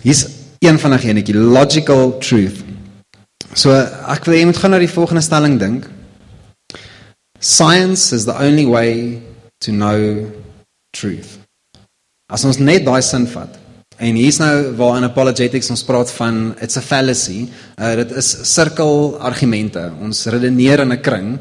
[0.00, 0.26] Hier's
[0.58, 2.64] een van 'n genetjie logical truth.
[3.52, 3.70] So
[4.08, 5.90] ek wil jy moet gaan na die volgende stelling dink.
[7.38, 9.22] Science is the only way
[9.62, 10.26] to know
[10.92, 11.38] truth.
[12.32, 13.62] As ons net daai sin vat,
[14.02, 17.44] En hier's nou waar in apologetics ons praat van it's a fallacy.
[17.78, 19.84] Uh dit is sirkelargumente.
[20.02, 21.38] Ons redeneer in 'n kring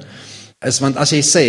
[0.65, 1.45] is want as jy sê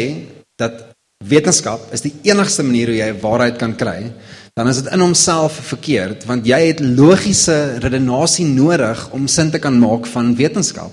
[0.57, 4.13] dat wetenskap is die enigste manier hoe jy waarheid kan kry,
[4.55, 9.59] dan is dit in homself verkeerd want jy het logiese redenasie nodig om sin te
[9.59, 10.93] kan maak van wetenskap.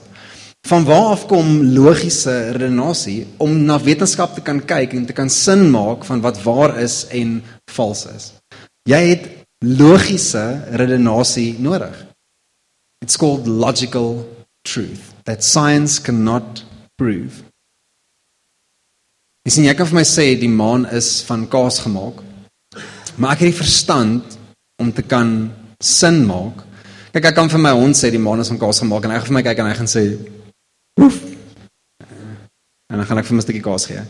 [0.68, 5.30] Van waar af kom logiese redenasie om na wetenskap te kan kyk en te kan
[5.30, 7.40] sin maak van wat waar is en
[7.72, 8.32] vals is?
[8.90, 9.30] Jy het
[9.66, 12.06] logiese redenasie nodig.
[13.02, 14.26] It's called logical
[14.64, 16.66] truth that science cannot
[16.98, 17.44] prove.
[19.48, 22.20] Dis nie ek kan vir my sê die maan is van kaas gemaak.
[23.18, 24.36] Maar ek het die verstand
[24.80, 25.50] om te kan
[25.82, 26.66] sin maak.
[27.16, 29.22] Kyk ek kan vir my hond sê die maan is van kaas gemaak en hy
[29.22, 30.04] gaan vir my kyk en hy gaan sê
[31.02, 31.20] oef.
[32.90, 34.02] En dan gaan ek vir my 'n stukkie kaas gee.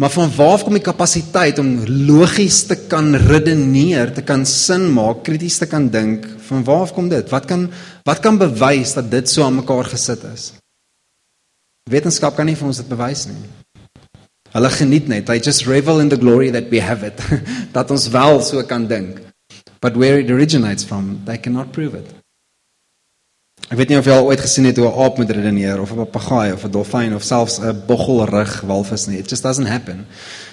[0.00, 5.22] Maar van waar kom die kapasiteit om logies te kan redeneer, te kan sin maak,
[5.22, 6.26] krities te kan dink?
[6.48, 7.28] Van waar kom dit?
[7.30, 7.68] Wat kan
[8.02, 10.52] wat kan bewys dat dit so aan mekaar gesit is?
[11.90, 13.44] Wetenskap kan nie vir ons dit bewys nie.
[14.52, 17.20] Hulle geniet net, they just revel in the glory that we have it.
[17.76, 19.20] dat ons wel so kan dink.
[19.80, 22.21] But where it originates from, they cannot prove it.
[23.70, 25.92] Ek weet nie of jy al ooit gesien het hoe 'n aap moet redeneer of
[25.92, 29.18] 'n papegaai of 'n dolfyn of selfs 'n boggelrug walvis nie.
[29.18, 30.06] It just doesn't happen.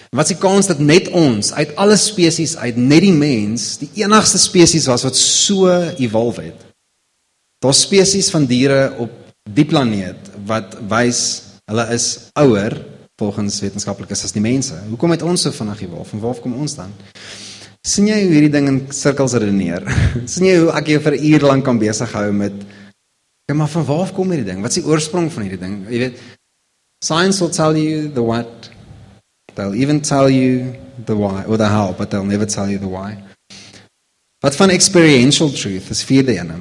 [0.10, 3.89] Wat is die kans dat net ons uit alle spesies uit net die mens die
[3.93, 6.65] enigste spesies was wat so evolve het?
[7.60, 9.12] Daar's spesies van diere op
[9.54, 12.74] die planeet wat wys hulle is ouer
[13.19, 14.74] volgens wetenskaplikes as die mense.
[14.89, 16.10] Hoekom het ons so vinnig evolve?
[16.10, 16.93] Van waar kom ons dan?
[17.89, 19.86] sien jy hoe hierdie ding in sirkels redeneer?
[20.32, 22.54] sien jy hoe ek jou vir 'n uur lank kan besig hou met
[23.49, 24.62] Ja, maar van waar kom hierdie ding?
[24.62, 25.79] Wat is die oorsprong van hierdie ding?
[25.89, 26.19] Jy weet,
[27.01, 28.69] science will tell you the what.
[29.57, 32.87] They'll even tell you the why or the how, but they'll never tell you the
[32.87, 33.17] why.
[34.45, 36.60] Wat van experiential truth is vierde ene.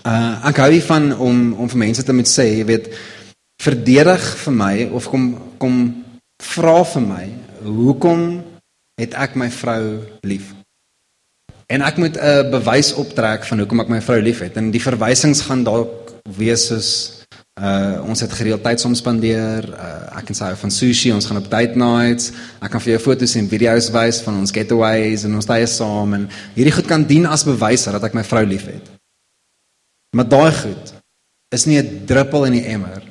[0.00, 2.88] Uh ek hou hiervan om om vir mense te moet sê, jy weet,
[3.60, 5.28] verdedig vir my of kom
[5.60, 5.76] kom
[6.40, 7.26] vra vir my,
[7.68, 8.24] hoekom
[8.96, 9.82] het ek my vrou
[10.24, 10.48] lief?
[11.70, 14.56] En ek moet 'n bewys optrek van hoekom ek my vrou liefhet.
[14.56, 16.90] En die verwysings gaan dalk wees soos
[17.60, 19.68] uh ons het gereeld tyd saam spandeer.
[19.68, 22.32] Uh ek en sy hou van sushi, ons gaan op date nights.
[22.60, 26.14] Ek kan vir jou foto's en video's wys van ons getaways en ons tye saam
[26.14, 28.90] en hierdie goed kan dien as bewys dat ek my vrou liefhet.
[30.16, 30.94] Maar daai goed
[31.54, 33.02] is nie 'n druppel in die emmer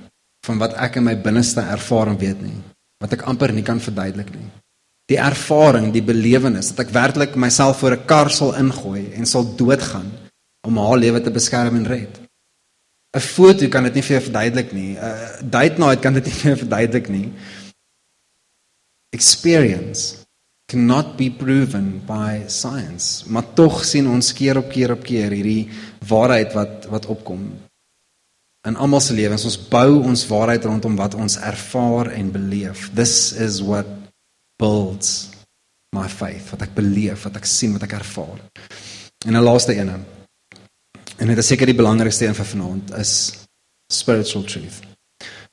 [0.45, 2.59] van wat ek in my binneste ervaar en weet nie.
[2.99, 4.51] Wat ek amper nie kan verduidelik nie
[5.09, 9.43] die ervaring, die belewenis dat ek werklik myself voor 'n kar sal ingooi en sal
[9.55, 10.11] doodgaan
[10.67, 12.19] om haar lewe te beskerm en red.
[13.15, 14.97] 'n foto kan dit nie vir jou verduidelik nie.
[14.97, 17.33] 'n Date night kan dit nie vir jou verduidelik nie.
[19.11, 20.15] Experience
[20.69, 23.25] cannot be proven by science.
[23.27, 25.69] Maar tog sien ons keer op keer op keer hierdie
[26.05, 27.49] waarheid wat wat opkom
[28.67, 29.45] in almal se lewens.
[29.45, 32.89] Ons bou ons waarheid rondom wat ons ervaar en beleef.
[32.93, 33.98] This is what
[34.59, 35.29] builds
[35.95, 36.51] my faith.
[36.53, 38.39] Wat ek beleef, wat ek sien, wat ek ervaar.
[39.25, 39.89] En 'n laaste een.
[41.17, 43.33] En dit is seker die belangrikste een vir vanaand is
[43.91, 44.83] spiritual truth.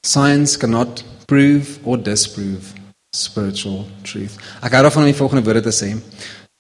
[0.06, 2.74] Science cannot prove or disprove
[3.16, 4.36] spiritual truth.
[4.62, 5.96] Ek hou daarvan om die volgende woorde te sê.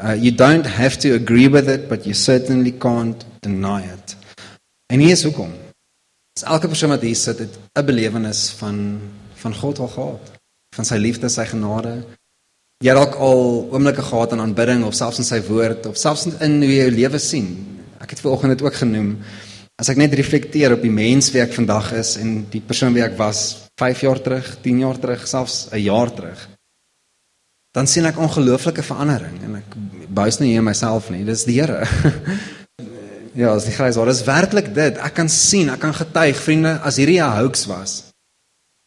[0.02, 4.16] Uh, you don't have to agree with it, but you certainly can't deny it.
[4.92, 5.52] En hier is hoekom.
[6.36, 9.00] Dis elke persoon wat hier sit, het 'n belewenis van
[9.36, 10.32] van God al gehad,
[10.74, 12.04] van sy liefde, sy genade.
[12.84, 16.58] Jy dalk al oomblikke gehad in aanbidding of selfs in sy woord of selfs in
[16.60, 17.46] hoe jy jou lewe sien.
[18.04, 19.14] Ek het vanoggend dit ook genoem.
[19.80, 23.04] As ek net reflekteer op die mens wie ek vandag is en die persoon wie
[23.04, 26.36] ek was 5 jaar terug, 10 jaar terug, selfs 'n jaar terug,
[27.72, 29.72] dan sien ek ongelooflike verandering en ek
[30.08, 31.24] buis nie hier myself nie.
[31.24, 31.84] Dis die Here.
[33.36, 34.96] Ja, as die grys haar is werklik dit.
[34.96, 38.04] Ek kan sien, ek kan getuig, vriende, as hierdie 'n hoax was.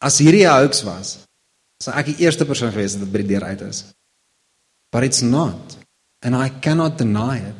[0.02, 1.18] As hierdie 'n hoax was,
[1.80, 3.84] sou ek die eerste persoon gewees het wat by die deur uit is.
[4.92, 5.78] But it's not.
[6.22, 7.58] And I cannot deny it.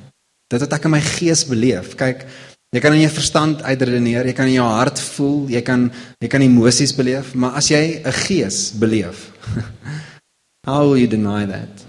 [0.50, 1.94] Dit wat ek in my gees beleef.
[1.98, 2.26] Kyk,
[2.74, 5.86] jy kan in jou verstand uitredeneer, jy kan in jou hart voel, jy kan
[6.20, 9.30] jy kan emosies beleef, maar as jy 'n gees beleef,
[10.66, 11.86] how will you deny that?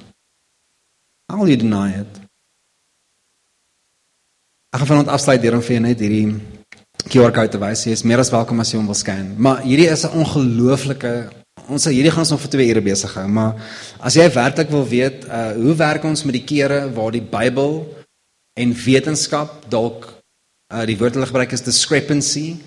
[1.30, 2.22] How will you deny it?
[4.72, 6.40] Ek gaan vanaand afsluit deur om vir jou net hierdie
[7.12, 7.86] QR code te wys.
[7.86, 9.34] Jy is meer as welkom as jy hom wil scan.
[9.38, 11.41] Maar hierdie is 'n ongelooflike
[11.72, 13.60] ons hierdie gaan ons nog vir 2 ure besig hou, maar
[14.04, 17.84] as jy werklik wil weet, uh hoe werk ons met die kere waar die Bybel
[18.60, 20.10] en wetenskap dalk
[20.72, 22.58] uh die woord hulle gebruik is discrepancy,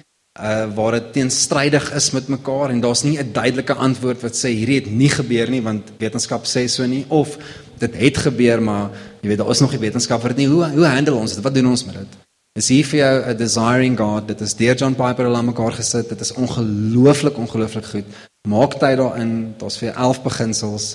[0.40, 4.54] uh waar dit teenstrydig is met mekaar en daar's nie 'n duidelike antwoord wat sê
[4.54, 7.38] hierdie het nie gebeur nie want wetenskap sê so nie of
[7.78, 8.90] dit het gebeur maar
[9.22, 10.48] jy weet daar is nog nie wetenskap vir dit nie.
[10.48, 11.44] Hoe hoe handle ons dit?
[11.44, 12.20] Wat doen ons met dit?
[12.56, 14.28] Is hier vir jou 'n desiring god.
[14.28, 16.08] Dit is deur John Piper al aan mekaar gesit.
[16.08, 18.06] Dit is ongelooflik ongelooflik goed
[18.48, 20.86] maak tyd daarin daar's vir 11 beginsels.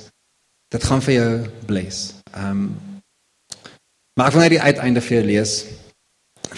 [0.70, 1.34] Dit gaan vir jou
[1.66, 2.70] bless ehm um,
[4.14, 5.52] maar ek wil net die uiteinde vir jou lees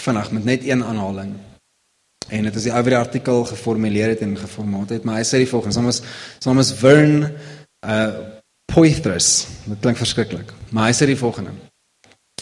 [0.02, 1.36] vanaand met net een aanhaling.
[2.28, 5.50] En dit is die ouer artikel geformuleer het en geformaat het maar hy sê die
[5.50, 5.76] volgende.
[5.76, 6.02] Soms
[6.40, 7.30] soms Vern
[7.86, 8.14] uh
[8.72, 9.48] Poitras.
[9.66, 11.54] Dit klink verskriklik maar hy sê die volgende.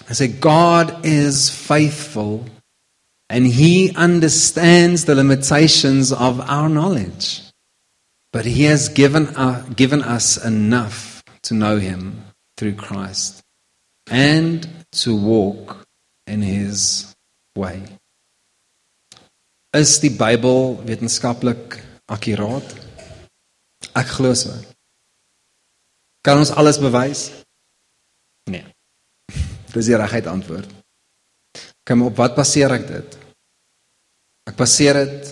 [0.07, 2.45] Hy sê God is faithful
[3.29, 7.48] and he understands the limitations of our knowledge
[8.31, 12.23] but he has given uh, given us enough to know him
[12.57, 13.41] through Christ
[14.09, 15.85] and to walk
[16.27, 17.15] in his
[17.55, 17.83] way
[19.69, 21.75] Is die Bybel wetenskaplik
[22.09, 22.71] akkuraat?
[23.93, 24.49] Ek glo so.
[26.25, 27.27] Kan ons alles bewys?
[28.49, 28.65] Nee.
[29.75, 30.65] Dis die regheid antwoord.
[31.85, 33.19] Kom op wat baseer ek dit?
[34.49, 35.29] Ek baseer dit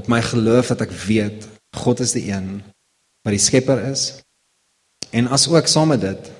[0.00, 1.44] op my geloof dat ek weet
[1.82, 2.62] God is die een
[3.24, 4.20] wat die skepper is.
[5.10, 6.30] En as ook saam met dit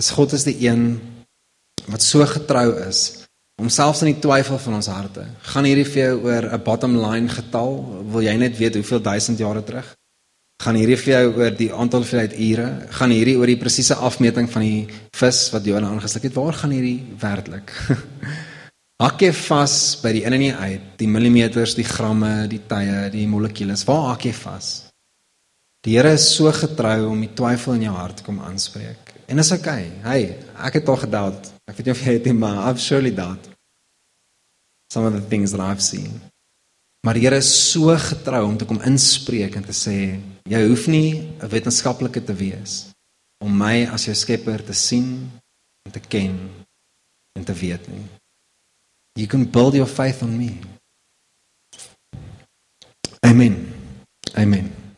[0.00, 1.00] is God is die een
[1.90, 3.26] wat so getrou is
[3.60, 5.26] om selfs in die twyfel van ons harte.
[5.52, 8.02] Gaan hierdie vir jou oor 'n bottom line getal?
[8.12, 9.94] Wil jy net weet hoeveel duisend jare terug?
[10.62, 12.86] Gaan hierdie vir jou oor die aantal hoeveelheid ure?
[12.90, 16.34] Gaan hierdie oor die presiese afmeting van die vis wat Jona aangesluk het?
[16.34, 17.72] Waar gaan hierdie werklik?
[19.00, 23.08] Hak jy vas by die in en die uit, die millimeters, die gramme, die tye,
[23.14, 23.86] die molekules?
[23.88, 24.68] Waar hak jy vas?
[25.82, 29.16] Die Here is so getrou om die twyfel in jou hart te kom aanspreek.
[29.26, 29.88] En dis okay.
[30.04, 31.50] Hey, ek het al gedoubt.
[31.66, 33.48] Ek weet nie of jy het nie, maar I've surely doubt
[34.92, 36.20] some of the things that I've seen.
[37.02, 39.96] Maar die Here is so getrou om te kom inspreek en te sê
[40.46, 42.92] jy hoef nie 'n wetenskaplike te wees
[43.42, 45.30] om my as jou skepper te sien
[45.86, 46.38] en te ken
[47.34, 48.06] en te weet nie.
[49.16, 50.60] You can build your faith on me.
[53.24, 53.72] Amen.
[54.38, 54.81] Amen.